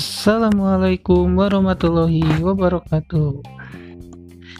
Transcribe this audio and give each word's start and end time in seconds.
Assalamualaikum 0.00 1.36
warahmatullahi 1.36 2.24
wabarakatuh. 2.40 3.44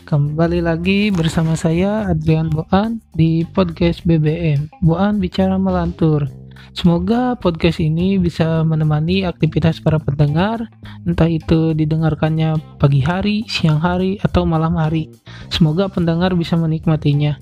Kembali 0.05 0.61
lagi 0.61 1.09
bersama 1.09 1.57
saya 1.57 2.13
Adrian 2.13 2.53
Boan 2.53 3.01
di 3.17 3.49
podcast 3.49 4.05
BBM. 4.05 4.69
Boan 4.85 5.17
bicara 5.17 5.57
melantur. 5.57 6.29
Semoga 6.77 7.41
podcast 7.41 7.81
ini 7.81 8.21
bisa 8.21 8.61
menemani 8.69 9.25
aktivitas 9.25 9.81
para 9.81 9.97
pendengar, 9.97 10.69
entah 11.09 11.33
itu 11.33 11.73
didengarkannya 11.73 12.61
pagi 12.77 13.01
hari, 13.01 13.49
siang 13.49 13.81
hari, 13.81 14.21
atau 14.21 14.45
malam 14.45 14.77
hari. 14.77 15.09
Semoga 15.49 15.89
pendengar 15.89 16.37
bisa 16.37 16.53
menikmatinya. 16.61 17.41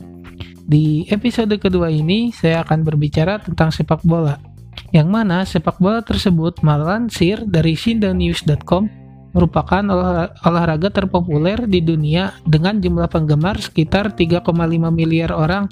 Di 0.70 1.02
episode 1.10 1.58
kedua 1.58 1.90
ini, 1.90 2.30
saya 2.30 2.62
akan 2.62 2.78
berbicara 2.86 3.42
tentang 3.42 3.74
sepak 3.74 4.06
bola 4.06 4.47
yang 4.94 5.12
mana 5.12 5.44
sepak 5.44 5.76
bola 5.78 6.00
tersebut 6.00 6.60
melansir 6.64 7.44
dari 7.44 7.76
sindanews.com 7.76 8.88
merupakan 9.36 9.84
olah, 9.84 10.32
olahraga 10.42 10.88
terpopuler 10.88 11.68
di 11.68 11.84
dunia 11.84 12.34
dengan 12.48 12.80
jumlah 12.80 13.06
penggemar 13.12 13.60
sekitar 13.60 14.16
3,5 14.16 14.42
miliar 14.90 15.30
orang. 15.30 15.68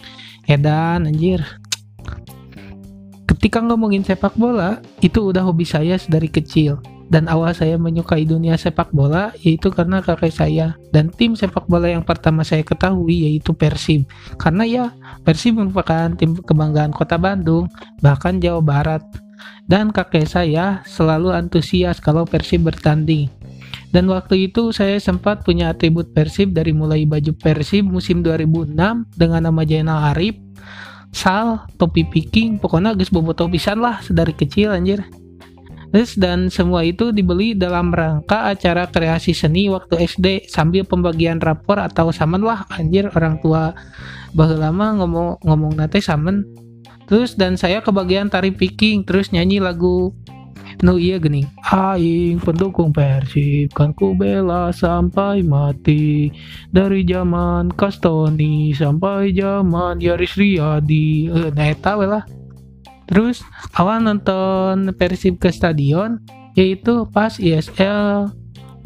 Edan 0.46 1.10
anjir. 1.10 1.42
Ketika 3.26 3.58
ngomongin 3.58 4.06
sepak 4.06 4.38
bola, 4.38 4.78
itu 5.02 5.18
udah 5.18 5.42
hobi 5.42 5.66
saya 5.66 5.98
dari 6.06 6.30
kecil. 6.30 6.78
Dan 7.06 7.30
awal 7.30 7.54
saya 7.54 7.78
menyukai 7.78 8.26
dunia 8.26 8.58
sepak 8.58 8.90
bola 8.90 9.30
yaitu 9.38 9.70
karena 9.70 10.02
kakek 10.02 10.34
saya 10.34 10.74
dan 10.90 11.06
tim 11.14 11.38
sepak 11.38 11.70
bola 11.70 11.86
yang 11.86 12.02
pertama 12.02 12.42
saya 12.42 12.66
ketahui 12.66 13.30
yaitu 13.30 13.54
Persib. 13.54 14.10
Karena 14.42 14.66
ya 14.66 14.84
Persib 15.22 15.54
merupakan 15.54 16.10
tim 16.18 16.34
kebanggaan 16.34 16.90
kota 16.90 17.14
Bandung, 17.14 17.70
bahkan 18.02 18.42
Jawa 18.42 18.62
Barat. 18.62 19.02
Dan 19.66 19.94
kakek 19.94 20.26
saya 20.26 20.82
selalu 20.86 21.30
antusias 21.34 22.02
kalau 22.02 22.26
Persib 22.26 22.66
bertanding. 22.66 23.30
Dan 23.94 24.10
waktu 24.10 24.50
itu 24.50 24.74
saya 24.74 24.98
sempat 24.98 25.46
punya 25.46 25.70
atribut 25.70 26.10
Persib 26.10 26.54
dari 26.54 26.74
mulai 26.74 27.06
baju 27.06 27.30
Persib 27.38 27.86
musim 27.86 28.22
2006 28.22 28.74
dengan 29.14 29.40
nama 29.46 29.62
Jainal 29.62 30.10
Arif, 30.14 30.36
Sal, 31.14 31.64
topi 31.80 32.04
picking, 32.04 32.60
pokoknya 32.60 32.92
guys 32.92 33.08
bobo 33.08 33.32
topisan 33.32 33.80
lah 33.80 34.04
dari 34.10 34.36
kecil 34.36 34.74
anjir. 34.74 35.00
Terus 35.94 36.18
dan 36.18 36.52
semua 36.52 36.82
itu 36.82 37.14
dibeli 37.14 37.54
dalam 37.54 37.94
rangka 37.94 38.50
acara 38.52 38.90
kreasi 38.90 39.32
seni 39.32 39.70
waktu 39.70 40.02
SD 40.02 40.50
sambil 40.50 40.84
pembagian 40.84 41.38
rapor 41.38 41.78
atau 41.80 42.10
samen 42.10 42.42
lah 42.42 42.66
anjir 42.74 43.08
orang 43.14 43.38
tua 43.40 43.72
bahwa 44.34 44.68
lama 44.68 44.86
ngomong 45.02 45.28
ngomong 45.46 45.72
nate 45.78 46.02
samen. 46.02 46.44
Terus 47.06 47.38
dan 47.38 47.54
saya 47.54 47.78
kebagian 47.80 48.26
tari 48.26 48.50
picking 48.50 49.06
terus 49.06 49.30
nyanyi 49.30 49.62
lagu 49.62 50.10
No 50.84 51.00
iya 51.00 51.16
gini 51.16 51.48
Aing 51.72 52.36
pendukung 52.36 52.92
Persib 52.92 53.72
Kan 53.72 53.96
ku 53.96 54.12
bela 54.12 54.68
sampai 54.74 55.40
mati. 55.40 56.28
Dari 56.68 57.00
zaman 57.08 57.72
Kastoni 57.72 58.76
Sampai 58.76 59.32
zaman 59.32 60.02
Yaris 60.02 60.36
Riyadi. 60.36 61.32
Nah 61.32 61.66
eta 61.72 61.96
lah 61.96 62.24
Terus 63.06 63.42
awal 63.78 64.02
nonton 64.02 64.90
Persib 64.98 65.38
ke 65.38 65.54
stadion 65.54 66.18
yaitu 66.58 67.06
pas 67.14 67.38
ISL 67.38 68.32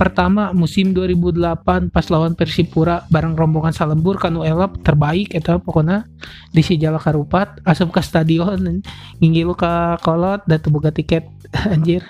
pertama 0.01 0.57
musim 0.57 0.97
2008 0.97 1.93
pas 1.93 2.07
lawan 2.09 2.33
Persipura 2.33 3.05
bareng 3.13 3.37
rombongan 3.37 3.77
Salembur 3.77 4.17
kanu 4.17 4.49
elap 4.49 4.81
terbaik 4.81 5.37
eta 5.37 5.61
pokoknya 5.61 6.09
di 6.57 6.65
si 6.65 6.81
Jala 6.81 6.97
Karupat 6.97 7.61
asup 7.69 7.93
ke 7.93 8.01
stadion 8.01 8.81
ngingilu 9.21 9.53
ke 9.53 10.01
kolot 10.01 10.41
dan 10.49 10.61
buka 10.73 10.89
tiket 10.89 11.29
anjir. 11.73 12.01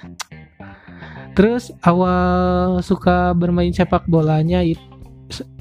Terus 1.34 1.75
awal 1.82 2.78
suka 2.87 3.34
bermain 3.34 3.75
sepak 3.75 4.06
bolanya 4.06 4.62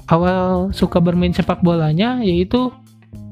awal 0.06 0.70
suka 0.70 1.02
bermain 1.02 1.34
sepak 1.34 1.62
bolanya 1.66 2.22
yaitu 2.22 2.70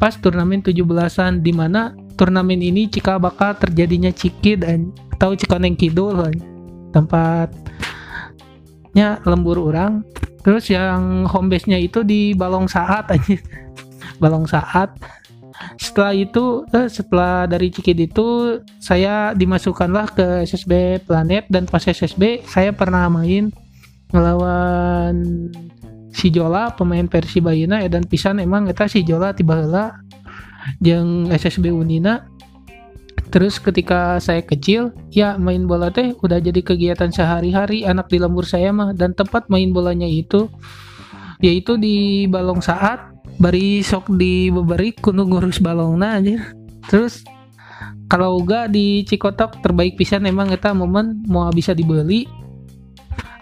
pas 0.03 0.15
turnamen 0.15 0.63
17-an 0.63 1.43
di 1.43 1.55
mana 1.55 1.95
turnamen 2.19 2.59
ini 2.59 2.91
jika 2.91 3.17
bakal 3.23 3.55
terjadinya 3.55 4.11
Ciki 4.11 4.59
dan 4.59 4.91
tahu 5.23 5.39
Cikoneng 5.39 5.79
Kidul 5.79 6.19
tempatnya 6.91 7.63
lembur 9.23 9.71
orang 9.71 10.03
terus 10.43 10.67
yang 10.67 11.23
home 11.31 11.47
base 11.47 11.71
nya 11.71 11.79
itu 11.79 12.03
di 12.03 12.35
Balong 12.35 12.67
Saat 12.67 13.15
aja 13.15 13.39
Balong 14.23 14.51
Saat. 14.51 14.99
Setelah 15.75 16.15
itu 16.15 16.63
eh, 16.71 16.87
setelah 16.87 17.47
dari 17.51 17.67
Cikid 17.75 17.99
itu 18.11 18.59
saya 18.79 19.35
dimasukkanlah 19.35 20.07
ke 20.15 20.27
SSB 20.47 21.03
Planet 21.03 21.51
dan 21.51 21.67
pas 21.67 21.83
SSB 21.83 22.47
saya 22.47 22.71
pernah 22.71 23.11
main 23.11 23.51
melawan 24.15 25.51
si 26.15 26.31
Jola 26.31 26.71
pemain 26.73 27.07
Persibaya 27.11 27.91
dan 27.91 28.07
pisan 28.07 28.39
emang 28.39 28.71
kita 28.71 28.87
si 28.87 29.03
Jola 29.03 29.35
tiba-tiba 29.35 29.99
yang 30.81 31.29
SSB 31.33 31.73
Unina. 31.73 32.29
Terus 33.29 33.61
ketika 33.61 34.17
saya 34.25 34.41
kecil 34.41 34.97
ya 35.13 35.37
main 35.37 35.69
bola 35.69 35.93
teh 35.93 36.17
udah 36.25 36.41
jadi 36.41 36.65
kegiatan 36.65 37.13
sehari-hari 37.13 37.85
anak 37.85 38.09
di 38.09 38.17
lembur 38.17 38.49
saya 38.49 38.73
mah. 38.73 38.97
Dan 38.97 39.13
tempat 39.13 39.53
main 39.53 39.71
bolanya 39.73 40.09
itu 40.09 40.49
yaitu 41.39 41.79
di 41.79 42.27
balong 42.27 42.59
saat 42.59 43.15
bari 43.39 43.79
sok 43.87 44.11
di 44.19 44.51
beberi 44.51 44.91
kuno 44.99 45.23
ngurus 45.23 45.63
balongna 45.63 46.19
aja 46.19 46.51
terus 46.91 47.23
kalau 48.09 48.41
enggak 48.41 48.73
di 48.73 49.05
Cikotok 49.05 49.61
terbaik 49.61 50.01
pisan 50.01 50.25
emang 50.25 50.49
kita 50.49 50.73
momen 50.73 51.21
mau 51.29 51.53
bisa 51.53 51.77
dibeli. 51.77 52.25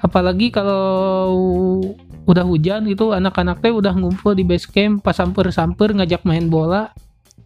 Apalagi 0.02 0.50
kalau 0.50 1.38
udah 2.26 2.42
hujan 2.42 2.90
itu 2.90 3.14
anak-anak 3.14 3.62
teh 3.62 3.70
udah 3.70 3.94
ngumpul 3.94 4.34
di 4.34 4.42
base 4.42 4.66
camp 4.66 5.06
pas 5.06 5.14
samper-samper 5.14 5.94
ngajak 5.94 6.26
main 6.26 6.50
bola 6.50 6.90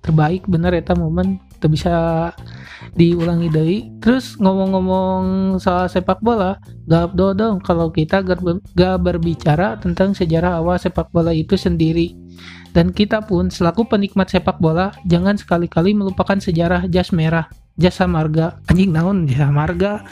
terbaik 0.01 0.49
bener 0.49 0.73
ya 0.73 0.97
momen 0.97 1.41
itu 1.61 1.69
bisa 1.69 1.95
diulangi 2.97 3.49
dari. 3.53 3.79
Terus 4.01 4.41
ngomong-ngomong 4.41 5.57
soal 5.61 5.93
sepak 5.93 6.25
bola 6.25 6.57
gak 6.89 7.13
dong 7.13 7.61
kalau 7.61 7.93
kita 7.93 8.25
gak, 8.25 8.41
gak 8.73 8.97
berbicara 9.05 9.77
tentang 9.77 10.17
sejarah 10.17 10.57
awal 10.57 10.81
sepak 10.81 11.13
bola 11.13 11.37
itu 11.37 11.61
sendiri. 11.61 12.17
Dan 12.73 12.97
kita 12.97 13.21
pun 13.21 13.53
selaku 13.53 13.85
penikmat 13.85 14.33
sepak 14.33 14.57
bola 14.57 14.97
jangan 15.05 15.37
sekali-kali 15.37 15.93
melupakan 15.93 16.41
sejarah 16.41 16.89
jas 16.89 17.13
merah 17.13 17.51
jasa 17.77 18.05
marga 18.05 18.61
anjing 18.69 18.93
naon 18.93 19.25
jasa 19.29 19.49
marga 19.53 20.05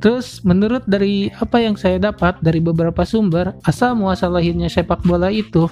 Terus 0.00 0.40
menurut 0.48 0.80
dari 0.88 1.28
apa 1.28 1.60
yang 1.60 1.76
saya 1.76 2.00
dapat 2.00 2.40
dari 2.40 2.56
beberapa 2.56 3.04
sumber, 3.04 3.52
asal 3.68 3.92
muasal 3.92 4.32
lahirnya 4.32 4.72
sepak 4.72 5.04
bola 5.04 5.28
itu 5.28 5.68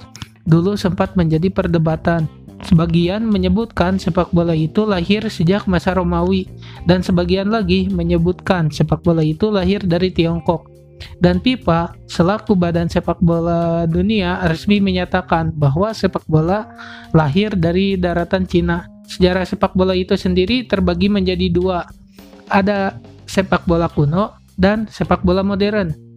dulu 0.49 0.73
sempat 0.73 1.13
menjadi 1.13 1.53
perdebatan. 1.53 2.25
Sebagian 2.59 3.23
menyebutkan 3.23 3.95
sepak 3.95 4.35
bola 4.35 4.51
itu 4.51 4.83
lahir 4.83 5.23
sejak 5.31 5.63
masa 5.63 5.95
Romawi, 5.95 6.43
dan 6.83 6.99
sebagian 6.99 7.47
lagi 7.47 7.87
menyebutkan 7.87 8.67
sepak 8.67 8.99
bola 8.99 9.23
itu 9.23 9.47
lahir 9.47 9.79
dari 9.79 10.11
Tiongkok. 10.11 10.67
Dan 11.23 11.39
FIFA, 11.39 11.95
selaku 12.11 12.59
badan 12.59 12.91
sepak 12.91 13.23
bola 13.23 13.87
dunia, 13.87 14.43
resmi 14.51 14.83
menyatakan 14.83 15.55
bahwa 15.55 15.95
sepak 15.95 16.27
bola 16.27 16.67
lahir 17.15 17.55
dari 17.55 17.95
daratan 17.95 18.43
Cina. 18.43 18.83
Sejarah 19.07 19.47
sepak 19.47 19.71
bola 19.79 19.95
itu 19.95 20.19
sendiri 20.19 20.67
terbagi 20.67 21.07
menjadi 21.07 21.47
dua. 21.47 21.87
Ada 22.51 22.99
sepak 23.23 23.63
bola 23.63 23.87
kuno 23.87 24.35
dan 24.59 24.91
sepak 24.91 25.23
bola 25.23 25.39
modern. 25.39 26.08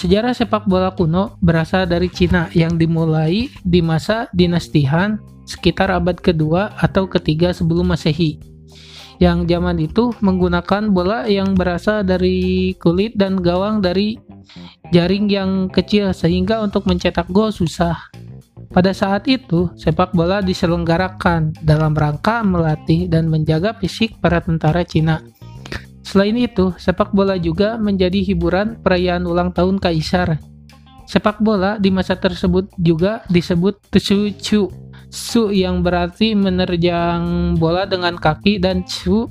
Sejarah 0.00 0.32
sepak 0.32 0.64
bola 0.64 0.96
kuno 0.96 1.36
berasal 1.44 1.84
dari 1.84 2.08
Cina 2.08 2.48
yang 2.56 2.80
dimulai 2.80 3.52
di 3.60 3.84
masa 3.84 4.32
dinasti 4.32 4.88
Han 4.88 5.20
sekitar 5.44 5.92
abad 5.92 6.16
kedua 6.16 6.72
atau 6.80 7.04
ketiga 7.04 7.52
sebelum 7.52 7.92
masehi. 7.92 8.40
Yang 9.20 9.52
zaman 9.52 9.76
itu 9.76 10.16
menggunakan 10.24 10.88
bola 10.88 11.28
yang 11.28 11.52
berasal 11.52 12.00
dari 12.00 12.72
kulit 12.80 13.12
dan 13.12 13.44
gawang 13.44 13.84
dari 13.84 14.16
jaring 14.88 15.28
yang 15.28 15.68
kecil 15.68 16.16
sehingga 16.16 16.64
untuk 16.64 16.88
mencetak 16.88 17.28
gol 17.28 17.52
susah. 17.52 18.00
Pada 18.72 18.96
saat 18.96 19.28
itu, 19.28 19.68
sepak 19.76 20.16
bola 20.16 20.40
diselenggarakan 20.40 21.52
dalam 21.60 21.92
rangka 21.92 22.40
melatih 22.40 23.04
dan 23.04 23.28
menjaga 23.28 23.76
fisik 23.76 24.16
para 24.16 24.40
tentara 24.40 24.80
Cina 24.80 25.20
Selain 26.10 26.34
itu, 26.34 26.74
sepak 26.74 27.14
bola 27.14 27.38
juga 27.38 27.78
menjadi 27.78 28.18
hiburan 28.26 28.82
perayaan 28.82 29.30
ulang 29.30 29.54
tahun 29.54 29.78
kaisar. 29.78 30.42
Sepak 31.06 31.38
bola 31.38 31.78
di 31.78 31.94
masa 31.94 32.18
tersebut 32.18 32.66
juga 32.82 33.22
disebut 33.30 33.78
tsuchu, 33.94 34.66
su 35.06 35.42
yang 35.54 35.86
berarti 35.86 36.34
menerjang 36.34 37.54
bola 37.62 37.86
dengan 37.86 38.18
kaki 38.18 38.58
dan 38.58 38.82
chu 38.82 39.30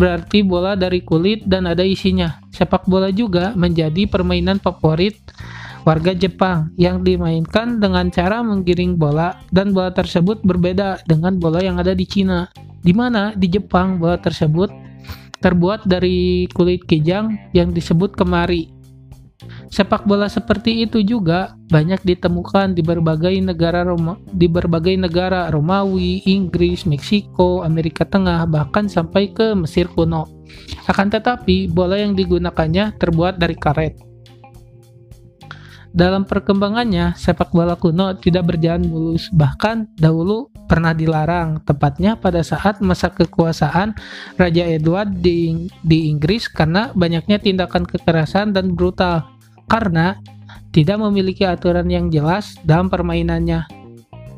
berarti 0.00 0.40
bola 0.40 0.72
dari 0.72 1.04
kulit 1.04 1.44
dan 1.44 1.68
ada 1.68 1.84
isinya. 1.84 2.40
Sepak 2.56 2.88
bola 2.88 3.12
juga 3.12 3.52
menjadi 3.52 4.08
permainan 4.08 4.64
favorit 4.64 5.20
warga 5.84 6.16
Jepang 6.16 6.72
yang 6.80 7.04
dimainkan 7.04 7.84
dengan 7.84 8.08
cara 8.08 8.40
menggiring 8.40 8.96
bola 8.96 9.44
dan 9.52 9.76
bola 9.76 9.92
tersebut 9.92 10.40
berbeda 10.40 11.04
dengan 11.04 11.36
bola 11.36 11.60
yang 11.60 11.76
ada 11.76 11.92
di 11.92 12.08
Cina. 12.08 12.48
Di 12.80 12.96
mana 12.96 13.36
di 13.36 13.48
Jepang 13.48 14.00
bola 14.00 14.16
tersebut 14.16 14.83
terbuat 15.44 15.84
dari 15.84 16.48
kulit 16.56 16.88
kijang 16.88 17.36
yang 17.52 17.68
disebut 17.76 18.16
kemari. 18.16 18.72
Sepak 19.68 20.08
bola 20.08 20.24
seperti 20.30 20.88
itu 20.88 21.04
juga 21.04 21.52
banyak 21.68 22.00
ditemukan 22.00 22.72
di 22.72 22.80
berbagai 22.80 23.36
negara 23.44 23.84
Roma, 23.84 24.16
di 24.32 24.48
berbagai 24.48 24.96
negara 24.96 25.52
Romawi, 25.52 26.24
Inggris, 26.24 26.88
Meksiko, 26.88 27.60
Amerika 27.60 28.08
Tengah, 28.08 28.48
bahkan 28.48 28.88
sampai 28.88 29.36
ke 29.36 29.52
Mesir 29.52 29.90
kuno. 29.92 30.24
Akan 30.88 31.12
tetapi, 31.12 31.68
bola 31.68 32.00
yang 32.00 32.16
digunakannya 32.16 32.96
terbuat 32.96 33.36
dari 33.36 33.58
karet. 33.58 34.13
Dalam 35.94 36.26
perkembangannya, 36.26 37.14
sepak 37.14 37.54
bola 37.54 37.78
kuno 37.78 38.18
tidak 38.18 38.50
berjalan 38.50 38.90
mulus, 38.90 39.30
bahkan 39.30 39.86
dahulu 39.94 40.50
pernah 40.66 40.90
dilarang, 40.90 41.62
tepatnya 41.62 42.18
pada 42.18 42.42
saat 42.42 42.82
masa 42.82 43.14
kekuasaan 43.14 43.94
Raja 44.34 44.66
Edward 44.66 45.14
di, 45.22 45.70
di 45.86 46.10
Inggris 46.10 46.50
karena 46.50 46.90
banyaknya 46.98 47.38
tindakan 47.38 47.86
kekerasan 47.86 48.50
dan 48.50 48.74
brutal, 48.74 49.22
karena 49.70 50.18
tidak 50.74 50.98
memiliki 50.98 51.46
aturan 51.46 51.86
yang 51.86 52.10
jelas 52.10 52.58
dalam 52.66 52.90
permainannya. 52.90 53.62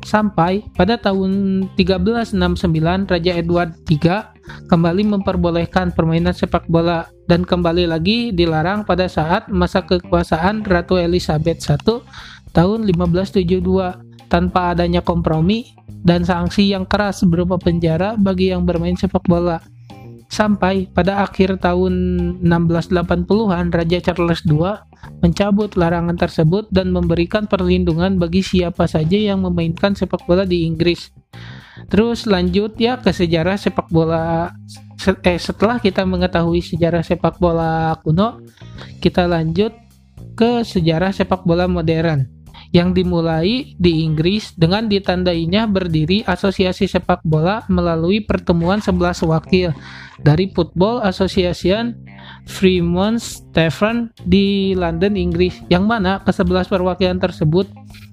Sampai 0.05 0.61
pada 0.77 0.93
tahun 1.01 1.65
1369 1.73 2.37
Raja 3.09 3.31
Edward 3.33 3.73
III 3.89 4.29
kembali 4.69 5.03
memperbolehkan 5.09 5.89
permainan 5.89 6.37
sepak 6.37 6.69
bola 6.69 7.09
dan 7.27 7.43
kembali 7.43 7.91
lagi 7.91 8.31
dilarang 8.31 8.87
pada 8.87 9.11
saat 9.11 9.51
masa 9.51 9.83
kekuasaan 9.83 10.63
Ratu 10.63 10.95
Elizabeth 10.95 11.59
I 11.67 11.75
tahun 12.55 12.87
1572 12.87 14.31
tanpa 14.31 14.71
adanya 14.71 15.03
kompromi 15.03 15.75
dan 16.07 16.23
sanksi 16.23 16.71
yang 16.71 16.87
keras 16.87 17.27
berupa 17.27 17.59
penjara 17.59 18.15
bagi 18.15 18.55
yang 18.55 18.63
bermain 18.63 18.95
sepak 18.95 19.27
bola. 19.27 19.59
Sampai 20.27 20.91
pada 20.91 21.23
akhir 21.23 21.63
tahun 21.63 21.93
1680-an 22.43 23.71
Raja 23.71 23.99
Charles 24.03 24.43
II 24.43 24.59
mencabut 25.23 25.71
larangan 25.79 26.19
tersebut 26.19 26.67
dan 26.69 26.91
memberikan 26.91 27.47
perlindungan 27.47 28.19
bagi 28.19 28.43
siapa 28.43 28.91
saja 28.91 29.15
yang 29.15 29.47
memainkan 29.47 29.95
sepak 29.95 30.27
bola 30.27 30.43
di 30.43 30.67
Inggris. 30.67 31.15
Terus 31.87 32.27
lanjut 32.27 32.75
ya 32.75 32.99
ke 32.99 33.15
sejarah 33.15 33.55
sepak 33.55 33.87
bola 33.87 34.51
eh 35.23 35.39
setelah 35.39 35.79
kita 35.79 36.03
mengetahui 36.03 36.59
sejarah 36.59 37.05
sepak 37.05 37.39
bola 37.39 37.95
kuno, 38.03 38.43
kita 38.99 39.29
lanjut 39.29 39.71
ke 40.35 40.67
sejarah 40.67 41.15
sepak 41.15 41.47
bola 41.47 41.71
modern 41.71 42.36
yang 42.77 42.93
dimulai 42.93 43.73
di 43.81 44.05
Inggris 44.05 44.53
dengan 44.53 44.85
ditandainya 44.85 45.65
berdiri 45.65 46.21
Asosiasi 46.29 46.85
Sepak 46.85 47.25
Bola 47.25 47.65
melalui 47.73 48.21
pertemuan 48.21 48.77
11 48.77 49.25
wakil 49.25 49.73
dari 50.21 50.53
Football 50.53 51.01
Association 51.01 51.97
Fremont 52.45 53.17
Stephen 53.17 54.13
di 54.29 54.77
London, 54.77 55.17
Inggris 55.17 55.57
yang 55.73 55.89
mana 55.89 56.21
ke-11 56.21 56.69
perwakilan 56.69 57.17
tersebut 57.17 57.65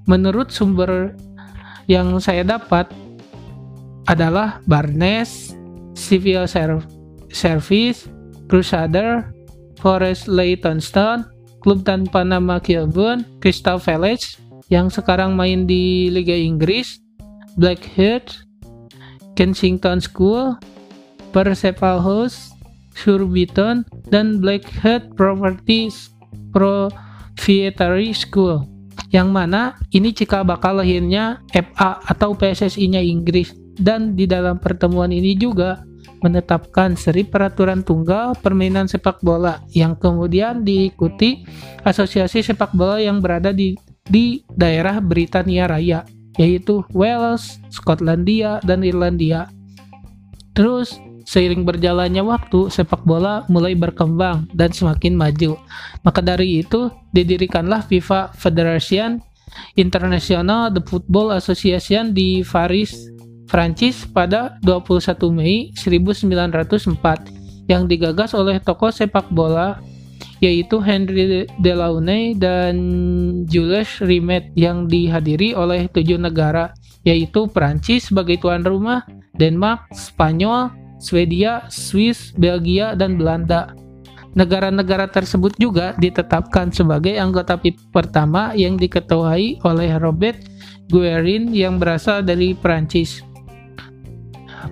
menurut 0.09 0.49
sumber 0.49 1.13
yang 1.85 2.17
saya 2.17 2.41
dapat 2.41 2.89
adalah 4.09 4.65
Barnes, 4.65 5.53
Civil 5.93 6.49
Service, 7.29 8.09
Crusader, 8.49 9.29
Forest 9.77 10.25
Leytonstone, 10.33 11.29
klub 11.61 11.85
tanpa 11.85 12.25
nama 12.25 12.61
Kilburn, 12.61 13.25
Crystal 13.41 13.77
Palace, 13.81 14.41
yang 14.73 14.89
sekarang 14.89 15.37
main 15.37 15.69
di 15.69 16.09
Liga 16.09 16.35
Inggris, 16.35 17.01
Blackheath, 17.57 18.45
Kensington 19.37 20.01
School, 20.01 20.57
Perseval 21.35 22.01
House, 22.01 22.55
Surbiton, 22.95 23.83
dan 24.09 24.39
Blackheath 24.39 25.11
Properties 25.19 26.15
Proprietary 26.55 28.15
School. 28.15 28.65
Yang 29.11 29.29
mana 29.31 29.63
ini 29.91 30.11
cikal 30.15 30.47
bakal 30.47 30.79
lahirnya 30.83 31.43
FA 31.51 32.03
atau 32.07 32.35
PSSI-nya 32.35 33.03
Inggris 33.03 33.55
dan 33.79 34.15
di 34.15 34.27
dalam 34.27 34.59
pertemuan 34.59 35.11
ini 35.11 35.35
juga 35.35 35.83
menetapkan 36.23 36.97
seri 36.97 37.21
peraturan 37.27 37.85
tunggal 37.85 38.33
permainan 38.41 38.89
sepak 38.89 39.21
bola 39.21 39.61
yang 39.77 39.93
kemudian 39.93 40.65
diikuti 40.65 41.45
asosiasi 41.85 42.41
sepak 42.41 42.73
bola 42.73 42.97
yang 42.97 43.21
berada 43.21 43.53
di 43.53 43.77
di 44.09 44.45
daerah 44.53 45.01
Britania 45.01 45.65
Raya, 45.65 46.05
yaitu 46.37 46.85
Wales, 46.93 47.61
Skotlandia, 47.73 48.61
dan 48.65 48.85
Irlandia. 48.85 49.49
Terus, 50.53 51.01
seiring 51.25 51.65
berjalannya 51.65 52.21
waktu, 52.21 52.69
sepak 52.69 53.03
bola 53.09 53.49
mulai 53.49 53.73
berkembang 53.73 54.47
dan 54.53 54.71
semakin 54.71 55.17
maju. 55.17 55.57
Maka 56.05 56.21
dari 56.21 56.61
itu, 56.61 56.93
didirikanlah 57.17 57.89
FIFA 57.89 58.37
Federation 58.37 59.25
International 59.79 60.69
The 60.69 60.83
Football 60.85 61.33
Association 61.39 62.13
di 62.13 62.43
Paris, 62.45 63.09
Prancis 63.49 64.05
pada 64.09 64.59
21 64.67 65.31
Mei 65.31 65.71
1904 65.79 67.71
yang 67.71 67.89
digagas 67.89 68.37
oleh 68.37 68.61
tokoh 68.61 68.93
sepak 68.93 69.31
bola 69.33 69.81
yaitu 70.45 70.77
Henry 70.77 71.49
Delaunay 71.65 72.37
dan 72.37 72.77
Jules 73.49 73.89
Rimet 74.05 74.53
yang 74.53 74.85
dihadiri 74.85 75.57
oleh 75.57 75.89
tujuh 75.89 76.21
negara 76.21 76.77
yaitu 77.09 77.49
Prancis 77.49 78.13
sebagai 78.13 78.37
tuan 78.41 78.61
rumah, 78.61 79.05
Denmark, 79.37 79.89
Spanyol, 79.93 80.69
Swedia, 81.01 81.65
Swiss, 81.69 82.33
Belgia, 82.37 82.93
dan 82.93 83.17
Belanda. 83.17 83.73
Negara-negara 84.35 85.07
tersebut 85.09 85.55
juga 85.61 85.95
ditetapkan 86.01 86.73
sebagai 86.73 87.15
anggota 87.21 87.55
PIP 87.55 87.93
pertama 87.95 88.51
yang 88.57 88.75
diketuai 88.75 89.63
oleh 89.63 89.91
Robert 90.01 90.43
Guerin 90.91 91.55
yang 91.55 91.79
berasal 91.79 92.25
dari 92.25 92.57
Prancis. 92.57 93.23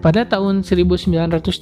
Pada 0.02 0.26
tahun 0.26 0.66
1908, 0.66 1.52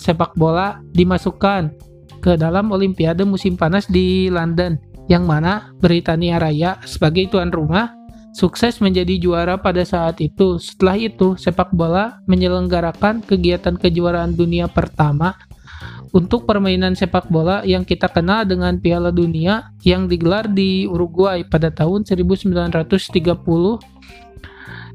sepak 0.00 0.32
bola 0.38 0.80
dimasukkan 0.96 1.91
ke 2.22 2.38
dalam 2.38 2.70
Olimpiade 2.70 3.26
musim 3.26 3.58
panas 3.58 3.90
di 3.90 4.30
London, 4.30 4.78
yang 5.10 5.26
mana 5.26 5.74
Britania 5.82 6.38
Raya 6.38 6.78
sebagai 6.86 7.26
tuan 7.34 7.50
rumah 7.50 7.90
sukses 8.32 8.80
menjadi 8.80 9.18
juara 9.20 9.58
pada 9.60 9.82
saat 9.82 10.22
itu. 10.22 10.56
Setelah 10.62 10.96
itu, 10.96 11.34
sepak 11.36 11.74
bola 11.74 12.22
menyelenggarakan 12.30 13.26
kegiatan 13.26 13.76
kejuaraan 13.76 14.38
dunia 14.38 14.70
pertama 14.70 15.34
untuk 16.12 16.44
permainan 16.44 16.92
sepak 16.92 17.32
bola 17.32 17.64
yang 17.64 17.88
kita 17.88 18.08
kenal 18.12 18.44
dengan 18.44 18.76
Piala 18.78 19.10
Dunia 19.10 19.72
yang 19.82 20.06
digelar 20.06 20.44
di 20.48 20.84
Uruguay 20.84 21.42
pada 21.44 21.72
tahun 21.72 22.04
1930 22.04 23.08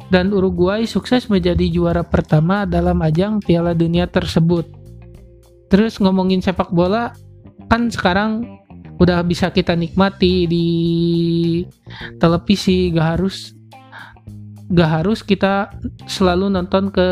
dan 0.08 0.32
Uruguay 0.32 0.88
sukses 0.88 1.28
menjadi 1.28 1.68
juara 1.68 2.06
pertama 2.06 2.64
dalam 2.64 3.02
ajang 3.04 3.44
Piala 3.44 3.76
Dunia 3.76 4.08
tersebut. 4.08 4.77
Terus 5.68 6.00
ngomongin 6.00 6.40
sepak 6.40 6.72
bola 6.72 7.12
kan 7.68 7.92
sekarang 7.92 8.60
udah 8.98 9.22
bisa 9.22 9.52
kita 9.52 9.76
nikmati 9.78 10.48
di 10.48 10.68
televisi. 12.18 12.92
Gak 12.92 13.08
harus 13.18 13.54
gak 14.68 14.92
harus 15.00 15.24
kita 15.24 15.72
selalu 16.08 16.52
nonton 16.52 16.92
ke 16.92 17.08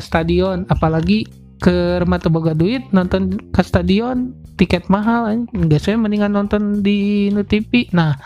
stadion. 0.00 0.64
Apalagi 0.68 1.44
ke 1.64 2.02
rumah 2.02 2.20
boga 2.28 2.52
duit 2.52 2.84
nonton 2.92 3.40
ke 3.48 3.62
stadion 3.64 4.36
tiket 4.60 4.92
mahal 4.92 5.48
nggak 5.48 5.80
saya 5.80 5.96
mendingan 5.96 6.36
nonton 6.36 6.84
di 6.84 7.32
TV 7.48 7.88
nah 7.96 8.20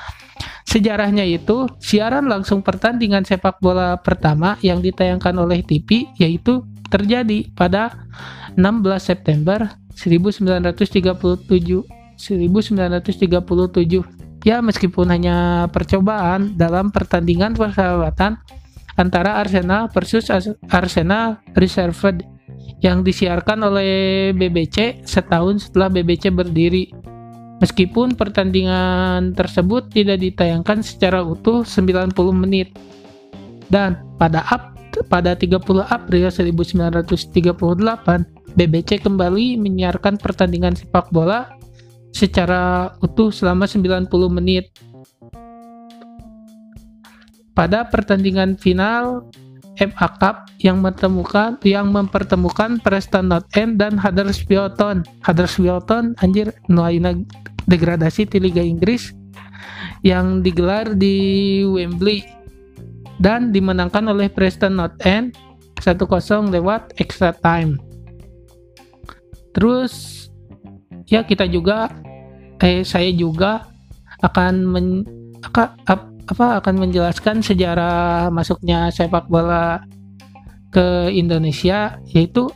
sejarahnya 0.66 1.22
itu 1.22 1.70
siaran 1.78 2.26
langsung 2.26 2.66
pertandingan 2.66 3.22
sepak 3.22 3.62
bola 3.62 3.94
pertama 4.02 4.58
yang 4.60 4.82
ditayangkan 4.82 5.38
oleh 5.38 5.62
TV 5.62 6.10
yaitu 6.18 6.66
terjadi 6.90 7.46
pada 7.54 7.94
16 8.58 8.98
September 8.98 9.78
1937 9.94 11.86
1937 12.18 14.42
ya 14.42 14.58
meskipun 14.58 15.06
hanya 15.14 15.70
percobaan 15.70 16.58
dalam 16.58 16.90
pertandingan 16.90 17.54
persahabatan 17.54 18.42
antara 18.98 19.38
Arsenal 19.38 19.86
versus 19.94 20.26
Arsenal 20.66 21.38
Reserved 21.54 22.26
yang 22.82 23.06
disiarkan 23.06 23.70
oleh 23.70 24.34
BBC 24.34 25.06
setahun 25.06 25.70
setelah 25.70 25.86
BBC 25.90 26.30
berdiri. 26.34 26.90
Meskipun 27.58 28.14
pertandingan 28.14 29.34
tersebut 29.34 29.90
tidak 29.90 30.22
ditayangkan 30.22 30.78
secara 30.86 31.26
utuh 31.26 31.66
90 31.66 32.14
menit. 32.30 32.70
Dan 33.66 33.98
pada 34.14 34.46
Ap 34.46 34.78
pada 35.10 35.34
30 35.34 35.58
April 35.86 36.30
1938 36.30 38.37
BBC 38.58 38.98
kembali 38.98 39.54
menyiarkan 39.54 40.18
pertandingan 40.18 40.74
sepak 40.74 41.14
bola 41.14 41.46
secara 42.10 42.90
utuh 42.98 43.30
selama 43.30 43.70
90 43.70 44.10
menit. 44.34 44.74
Pada 47.54 47.86
pertandingan 47.86 48.58
final 48.58 49.30
FA 49.78 50.10
Cup 50.18 50.50
yang 50.58 50.82
menemukan 50.82 51.54
yang 51.62 51.94
mempertemukan 51.94 52.82
Preston 52.82 53.30
North 53.30 53.46
End 53.54 53.78
dan 53.78 53.94
Huddersfield 53.94 54.74
Huddersfield 55.22 55.86
anjir 56.18 56.50
nuaina 56.66 57.14
degradasi 57.70 58.26
di 58.26 58.42
Liga 58.42 58.62
Inggris 58.62 59.14
yang 60.02 60.42
digelar 60.42 60.98
di 60.98 61.62
Wembley 61.62 62.26
dan 63.22 63.54
dimenangkan 63.54 64.10
oleh 64.10 64.26
Preston 64.26 64.82
North 64.82 64.98
End 65.06 65.38
1-0 65.78 66.02
lewat 66.50 66.98
extra 66.98 67.30
time. 67.30 67.87
Terus 69.58 69.92
ya 71.10 71.26
kita 71.26 71.50
juga 71.50 71.90
eh 72.62 72.86
saya 72.86 73.10
juga 73.10 73.66
akan 74.22 74.54
men, 74.62 74.86
aka, 75.42 75.74
ap, 75.82 76.06
apa 76.30 76.62
akan 76.62 76.86
menjelaskan 76.86 77.42
sejarah 77.42 78.30
masuknya 78.30 78.86
sepak 78.94 79.26
bola 79.26 79.82
ke 80.68 81.10
Indonesia 81.10 81.96
yaitu 82.12 82.46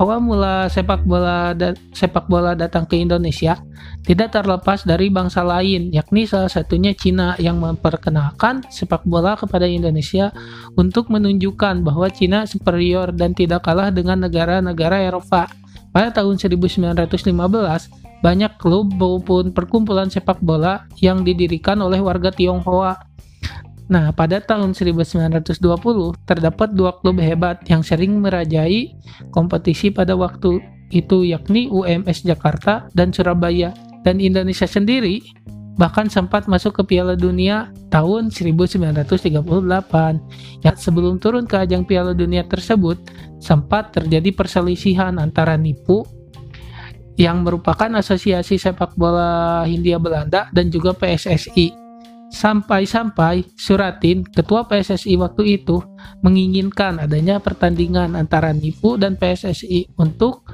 awal 0.00 0.24
mula 0.24 0.72
sepak 0.72 1.04
bola 1.04 1.52
dan 1.52 1.76
sepak 1.92 2.24
bola 2.24 2.56
datang 2.56 2.88
ke 2.88 2.96
Indonesia 2.96 3.60
tidak 4.08 4.32
terlepas 4.32 4.88
dari 4.88 5.12
bangsa 5.12 5.44
lain 5.44 5.92
yakni 5.92 6.24
salah 6.24 6.48
satunya 6.48 6.96
Cina 6.96 7.36
yang 7.36 7.60
memperkenalkan 7.60 8.64
sepak 8.72 9.04
bola 9.04 9.36
kepada 9.36 9.68
Indonesia 9.68 10.32
untuk 10.80 11.12
menunjukkan 11.12 11.84
bahwa 11.84 12.08
Cina 12.08 12.48
superior 12.48 13.12
dan 13.12 13.36
tidak 13.36 13.68
kalah 13.68 13.92
dengan 13.92 14.24
negara-negara 14.24 15.04
Eropa 15.04 15.52
pada 15.92 16.12
tahun 16.22 16.36
1915 16.36 17.32
banyak 18.18 18.52
klub 18.58 18.90
maupun 18.98 19.54
perkumpulan 19.54 20.10
sepak 20.10 20.42
bola 20.42 20.86
yang 20.98 21.22
didirikan 21.22 21.78
oleh 21.78 22.02
warga 22.02 22.34
Tionghoa. 22.34 22.98
Nah, 23.88 24.12
pada 24.12 24.42
tahun 24.42 24.76
1920 24.76 25.64
terdapat 26.28 26.68
dua 26.76 26.92
klub 27.00 27.16
hebat 27.22 27.64
yang 27.70 27.80
sering 27.80 28.20
merajai 28.20 28.92
kompetisi 29.32 29.88
pada 29.88 30.12
waktu 30.12 30.60
itu 30.92 31.24
yakni 31.24 31.72
UMS 31.72 32.24
Jakarta 32.24 32.88
dan 32.92 33.14
Surabaya. 33.14 33.72
Dan 34.06 34.22
Indonesia 34.22 34.64
sendiri 34.64 35.20
bahkan 35.78 36.10
sempat 36.10 36.50
masuk 36.50 36.82
ke 36.82 36.92
Piala 36.92 37.14
Dunia 37.14 37.70
tahun 37.88 38.34
1938. 38.34 39.06
Ya, 40.66 40.74
sebelum 40.74 41.22
turun 41.22 41.46
ke 41.46 41.56
ajang 41.62 41.86
Piala 41.86 42.12
Dunia 42.12 42.44
tersebut, 42.44 42.98
sempat 43.38 43.94
terjadi 43.94 44.34
perselisihan 44.34 45.16
antara 45.22 45.54
NIPU 45.54 46.02
yang 47.14 47.46
merupakan 47.46 47.88
asosiasi 47.98 48.58
sepak 48.58 48.98
bola 48.98 49.62
Hindia 49.66 49.98
Belanda 49.98 50.50
dan 50.50 50.70
juga 50.70 50.94
PSSI 50.94 51.88
Sampai-sampai 52.28 53.56
Suratin, 53.56 54.20
ketua 54.20 54.68
PSSI 54.68 55.16
waktu 55.16 55.56
itu, 55.60 55.80
menginginkan 56.20 57.00
adanya 57.00 57.40
pertandingan 57.40 58.12
antara 58.12 58.52
NIPU 58.52 59.00
dan 59.00 59.16
PSSI 59.16 59.96
untuk 59.96 60.44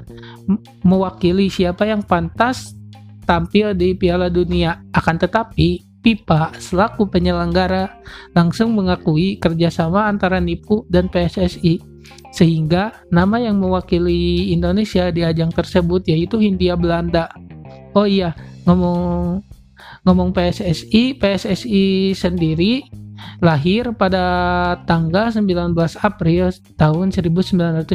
mewakili 0.86 1.50
siapa 1.50 1.82
yang 1.90 2.06
pantas 2.06 2.78
tampil 3.24 3.72
di 3.74 3.96
Piala 3.96 4.28
Dunia. 4.30 4.84
Akan 4.92 5.18
tetapi, 5.18 5.82
PIPA 6.04 6.60
selaku 6.60 7.08
penyelenggara 7.08 7.88
langsung 8.36 8.76
mengakui 8.76 9.40
kerjasama 9.40 10.04
antara 10.04 10.36
NIPU 10.36 10.84
dan 10.92 11.08
PSSI 11.08 11.80
sehingga 12.28 12.92
nama 13.08 13.40
yang 13.40 13.56
mewakili 13.56 14.52
Indonesia 14.52 15.08
di 15.08 15.24
ajang 15.24 15.48
tersebut 15.48 16.04
yaitu 16.04 16.36
Hindia 16.36 16.76
Belanda. 16.76 17.32
Oh 17.96 18.04
iya, 18.04 18.36
ngomong 18.68 19.40
ngomong 20.04 20.36
PSSI, 20.36 21.16
PSSI 21.16 22.12
sendiri 22.12 22.84
lahir 23.38 23.92
pada 23.94 24.24
tanggal 24.84 25.30
19 25.30 25.74
April 26.00 26.50
tahun 26.74 27.06
1930 27.14 27.86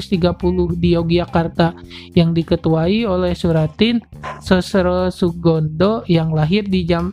di 0.77 0.89
Yogyakarta 0.95 1.75
yang 2.15 2.31
diketuai 2.35 3.05
oleh 3.07 3.33
Suratin 3.35 3.99
Sosro 4.39 5.11
Sugondo 5.11 6.03
yang 6.07 6.31
lahir 6.31 6.65
di 6.67 6.85
jam 6.85 7.11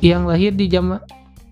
yang 0.00 0.24
lahir 0.24 0.56
di 0.56 0.68
jam 0.68 0.96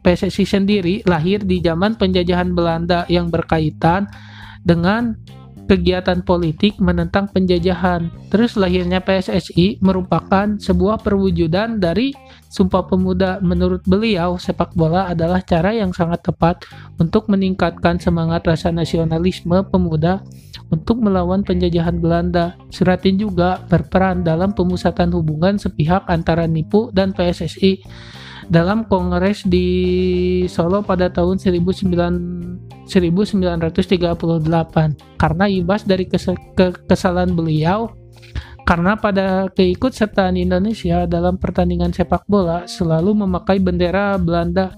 PSSI 0.00 0.45
sendiri 0.49 0.95
lahir 1.05 1.45
di 1.45 1.61
zaman 1.61 2.00
penjajahan 2.00 2.57
Belanda 2.57 3.05
yang 3.12 3.28
berkaitan 3.28 4.09
dengan 4.64 5.17
kegiatan 5.68 6.25
politik 6.25 6.80
menentang 6.80 7.28
penjajahan. 7.28 8.08
Terus 8.32 8.56
lahirnya 8.56 9.04
PSSI 9.04 9.84
merupakan 9.84 10.56
sebuah 10.56 11.04
perwujudan 11.04 11.76
dari 11.76 12.16
Sumpah 12.48 12.88
Pemuda. 12.88 13.38
Menurut 13.44 13.84
beliau, 13.84 14.40
sepak 14.40 14.72
bola 14.72 15.12
adalah 15.12 15.44
cara 15.44 15.76
yang 15.76 15.92
sangat 15.92 16.25
tepat 16.25 16.64
untuk 16.96 17.28
meningkatkan 17.28 18.00
semangat 18.00 18.48
rasa 18.48 18.72
nasionalisme 18.72 19.60
pemuda 19.68 20.25
untuk 20.72 21.04
melawan 21.04 21.44
penjajahan 21.44 22.00
Belanda. 22.00 22.56
Suratin 22.72 23.20
juga 23.20 23.60
berperan 23.68 24.25
dalam 24.25 24.56
pemusatan 24.56 25.12
hubungan 25.12 25.60
sepihak 25.60 26.08
antara 26.08 26.48
NIPU 26.48 26.96
dan 26.96 27.12
PSSI 27.12 27.84
dalam 28.48 28.88
kongres 28.88 29.44
di 29.44 29.68
Solo 30.48 30.80
pada 30.80 31.12
tahun 31.12 31.37
1938 32.88 35.21
karena 35.21 35.45
imbas 35.45 35.85
dari 35.85 36.09
kes 36.09 36.33
ke 36.57 36.88
kesalahan 36.88 37.37
beliau 37.37 37.92
karena 38.68 39.00
pada 39.00 39.49
keikutsertaan 39.52 40.37
Indonesia 40.37 41.09
dalam 41.09 41.40
pertandingan 41.40 41.88
sepak 41.88 42.28
bola 42.28 42.68
selalu 42.68 43.25
memakai 43.25 43.64
bendera 43.64 44.21
Belanda. 44.21 44.76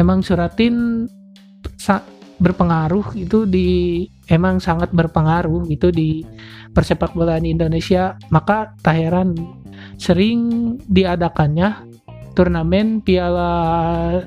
Emang 0.00 0.24
Suratin 0.24 1.04
berpengaruh 2.38 3.18
itu 3.18 3.44
di 3.44 3.68
emang 4.32 4.62
sangat 4.64 4.88
berpengaruh 4.94 5.68
itu 5.68 5.92
di 5.92 6.24
persepak 6.72 7.12
bolaan 7.12 7.44
Indonesia. 7.44 8.16
Maka 8.32 8.72
tak 8.80 8.96
heran 8.96 9.36
sering 10.00 10.72
diadakannya 10.88 11.84
turnamen 12.32 13.04
Piala 13.04 14.24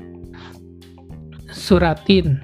Suratin. 1.52 2.42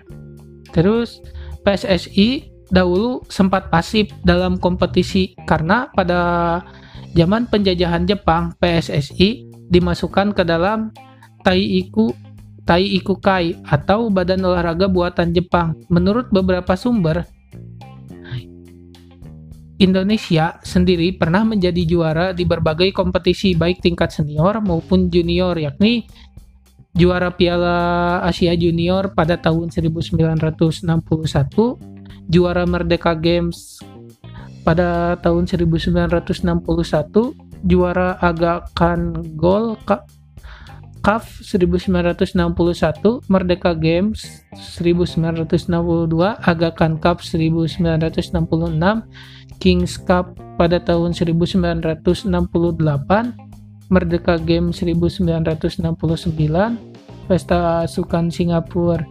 Terus 0.70 1.18
PSSI 1.66 2.52
dahulu 2.68 3.24
sempat 3.32 3.72
pasif 3.72 4.12
dalam 4.22 4.60
kompetisi 4.60 5.32
karena 5.48 5.88
pada 5.96 6.60
zaman 7.16 7.48
penjajahan 7.48 8.04
Jepang 8.04 8.52
PSSI 8.60 9.48
dimasukkan 9.72 10.36
ke 10.36 10.44
dalam 10.44 10.92
Taiiku 11.42 12.12
Taiikukai 12.68 13.64
atau 13.64 14.12
Badan 14.12 14.44
Olahraga 14.44 14.92
Buatan 14.92 15.32
Jepang. 15.32 15.72
Menurut 15.88 16.28
beberapa 16.28 16.76
sumber, 16.76 17.24
Indonesia 19.78 20.58
sendiri 20.66 21.14
pernah 21.14 21.46
menjadi 21.46 21.86
juara 21.86 22.26
di 22.34 22.42
berbagai 22.42 22.90
kompetisi 22.90 23.54
baik 23.54 23.78
tingkat 23.78 24.10
senior 24.10 24.58
maupun 24.58 25.06
junior 25.06 25.54
yakni 25.54 26.04
juara 26.98 27.30
Piala 27.30 28.18
Asia 28.26 28.50
Junior 28.58 29.14
pada 29.14 29.38
tahun 29.38 29.70
1961, 29.70 30.82
juara 32.26 32.66
Merdeka 32.66 33.14
Games 33.14 33.78
pada 34.66 35.14
tahun 35.22 35.46
1961, 35.46 36.18
juara 37.62 38.18
Agakan 38.18 39.22
Gol 39.38 39.78
CAF 40.98 41.38
1961, 41.40 43.22
Merdeka 43.30 43.70
Games 43.78 44.42
1962, 44.58 46.10
Agakan 46.42 46.98
Cup 46.98 47.22
1966, 47.22 48.34
Kings 49.62 49.94
Cup 50.02 50.34
pada 50.58 50.82
tahun 50.82 51.14
1968, 51.14 52.02
Merdeka 53.88 54.36
Games 54.36 54.84
1969, 54.84 56.87
Pesta 57.28 57.84
Sukan 57.84 58.32
Singapura 58.32 59.04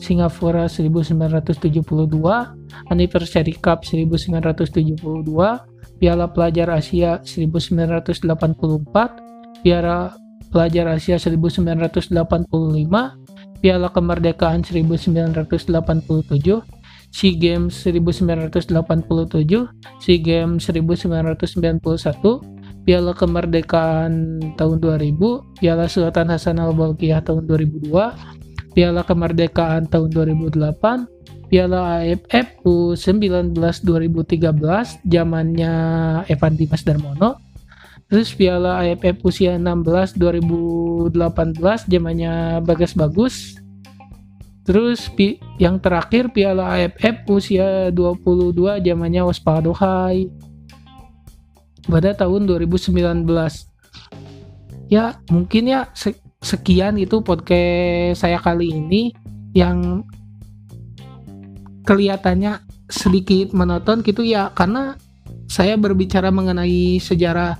Singapura 0.00 0.64
1972, 0.64 1.76
Anniversary 2.88 3.52
Cup 3.52 3.84
1972, 3.84 4.96
Piala 6.00 6.32
Pelajar 6.32 6.72
Asia 6.72 7.20
1984, 7.20 9.60
Piala 9.60 10.16
Pelajar 10.48 10.88
Asia 10.88 11.20
1985, 11.20 12.00
Piala 13.60 13.92
Kemerdekaan 13.92 14.64
1987, 14.64 15.44
SEA 17.12 17.36
Games 17.36 17.76
1987, 17.84 19.68
SEA 20.00 20.16
Games 20.24 20.64
1991, 20.64 22.59
Piala 22.84 23.12
Kemerdekaan 23.12 24.40
tahun 24.56 24.76
2000, 24.80 25.60
Piala 25.60 25.86
Sultan 25.86 26.28
Hasan 26.32 26.58
Al-Bolkiah 26.58 27.20
tahun 27.20 27.44
2002, 27.44 27.92
Piala 28.72 29.02
Kemerdekaan 29.04 29.86
tahun 29.90 30.08
2008, 30.12 31.50
Piala 31.50 32.00
AFF 32.00 32.62
U19 32.62 33.58
2013 33.58 35.02
zamannya 35.04 35.74
Evan 36.30 36.54
Dimas 36.54 36.86
Darmono, 36.86 37.50
Terus 38.10 38.34
Piala 38.34 38.82
AFF 38.82 39.22
usia 39.22 39.54
16 39.54 40.18
2018 40.18 41.14
zamannya 41.86 42.58
Bagas 42.66 42.98
Bagus. 42.98 43.54
Terus 44.66 45.06
yang 45.62 45.78
terakhir 45.78 46.34
Piala 46.34 46.74
AFF 46.74 47.22
usia 47.30 47.94
22 47.94 48.82
zamannya 48.82 49.22
Waspadohai 49.22 50.26
pada 51.86 52.12
tahun 52.12 52.44
2019. 52.48 53.24
Ya, 54.90 55.16
mungkin 55.30 55.70
ya 55.70 55.86
sekian 56.40 56.96
itu 56.96 57.20
podcast 57.20 58.24
saya 58.24 58.40
kali 58.40 58.72
ini 58.72 59.12
yang 59.54 60.02
kelihatannya 61.84 62.60
sedikit 62.90 63.54
menonton 63.54 64.02
gitu 64.02 64.26
ya 64.26 64.50
karena 64.56 64.98
saya 65.46 65.78
berbicara 65.78 66.30
mengenai 66.34 66.98
sejarah 66.98 67.58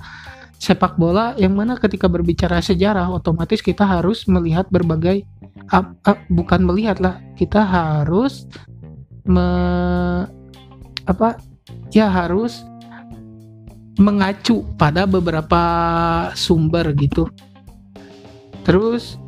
sepak 0.61 0.95
bola 0.95 1.33
yang 1.41 1.57
mana 1.57 1.73
ketika 1.73 2.05
berbicara 2.05 2.61
sejarah 2.61 3.09
otomatis 3.09 3.65
kita 3.65 3.81
harus 3.81 4.29
melihat 4.29 4.69
berbagai 4.69 5.25
uh, 5.73 5.89
uh, 6.05 6.19
bukan 6.29 6.61
melihat 6.61 7.01
lah 7.01 7.17
kita 7.33 7.65
harus 7.65 8.45
me, 9.25 9.45
apa 11.09 11.41
ya 11.89 12.07
harus 12.07 12.61
mengacu 14.01 14.65
pada 14.75 15.05
beberapa 15.05 15.61
sumber 16.33 16.89
gitu 16.97 17.29
terus 18.65 19.21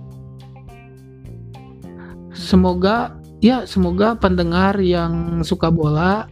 semoga 2.34 3.13
ya 3.39 3.70
semoga 3.70 4.18
pendengar 4.18 4.82
yang 4.82 5.46
suka 5.46 5.70
bola 5.70 6.25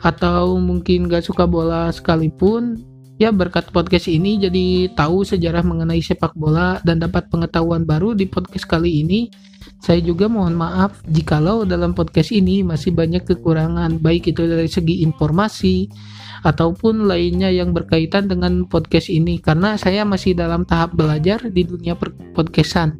atau 0.00 0.62
mungkin 0.62 1.10
gak 1.10 1.26
suka 1.26 1.48
bola 1.48 1.90
sekalipun 1.90 2.78
Ya 3.16 3.32
berkat 3.32 3.72
podcast 3.72 4.12
ini 4.12 4.36
jadi 4.36 4.92
tahu 4.92 5.24
sejarah 5.24 5.64
mengenai 5.64 6.04
sepak 6.04 6.36
bola 6.36 6.84
dan 6.84 7.00
dapat 7.00 7.32
pengetahuan 7.32 7.88
baru 7.88 8.12
di 8.12 8.28
podcast 8.28 8.68
kali 8.68 9.00
ini. 9.00 9.32
Saya 9.80 10.00
juga 10.02 10.26
mohon 10.26 10.56
maaf 10.56 10.98
jikalau 11.06 11.62
dalam 11.68 11.92
podcast 11.92 12.32
ini 12.32 12.64
masih 12.64 12.90
banyak 12.96 13.22
kekurangan 13.28 14.00
baik 14.00 14.32
itu 14.32 14.48
dari 14.48 14.66
segi 14.66 15.04
informasi 15.04 15.86
ataupun 16.42 17.06
lainnya 17.06 17.52
yang 17.52 17.74
berkaitan 17.74 18.26
dengan 18.26 18.66
podcast 18.66 19.12
ini 19.12 19.38
karena 19.38 19.78
saya 19.78 20.02
masih 20.02 20.34
dalam 20.34 20.66
tahap 20.66 20.96
belajar 20.96 21.42
di 21.50 21.62
dunia 21.62 21.94
podcastan. 22.34 22.98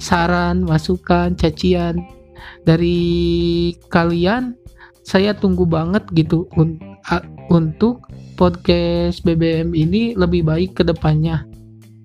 Saran, 0.00 0.64
masukan, 0.64 1.36
cacian 1.36 2.02
dari 2.64 3.72
kalian 3.92 4.56
saya 5.04 5.36
tunggu 5.36 5.68
banget 5.68 6.08
gitu 6.16 6.48
untuk 7.52 8.08
podcast 8.34 9.20
BBM 9.22 9.76
ini 9.76 10.16
lebih 10.16 10.42
baik 10.48 10.80
ke 10.80 10.82
depannya. 10.82 11.44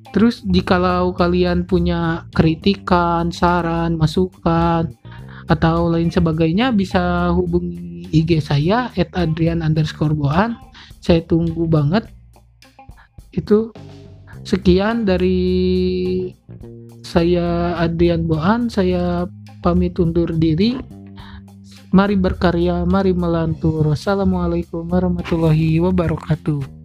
Terus 0.09 0.41
jikalau 0.41 1.13
kalian 1.13 1.69
punya 1.69 2.25
kritikan, 2.33 3.29
saran, 3.29 3.93
masukan, 3.93 4.89
atau 5.49 5.89
lain 5.89 6.13
sebagainya 6.13 6.69
bisa 6.73 7.33
hubungi 7.33 8.05
IG 8.09 8.41
saya 8.41 8.89
at 8.93 9.09
adrian 9.17 9.61
underscore 9.61 10.13
boan. 10.13 10.57
Saya 11.01 11.21
tunggu 11.25 11.65
banget. 11.65 12.10
Itu 13.34 13.73
sekian 14.45 15.05
dari 15.05 15.38
saya 17.05 17.77
Adrian 17.81 18.29
Boan. 18.29 18.69
Saya 18.69 19.25
pamit 19.65 19.97
undur 19.97 20.29
diri. 20.34 20.77
Mari 21.89 22.13
berkarya, 22.13 22.86
mari 22.86 23.17
melantur. 23.17 23.89
Wassalamualaikum 23.89 24.86
warahmatullahi 24.86 25.81
wabarakatuh. 25.81 26.78